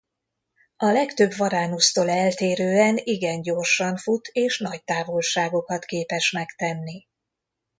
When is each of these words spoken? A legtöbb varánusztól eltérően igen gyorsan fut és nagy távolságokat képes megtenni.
A 0.77 0.85
legtöbb 0.85 1.33
varánusztól 1.35 2.09
eltérően 2.09 2.97
igen 2.97 3.41
gyorsan 3.41 3.97
fut 3.97 4.27
és 4.27 4.59
nagy 4.59 4.83
távolságokat 4.83 5.85
képes 5.85 6.31
megtenni. 6.31 7.07